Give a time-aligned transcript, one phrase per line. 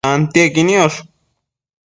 [0.05, 0.97] tantiequi niosh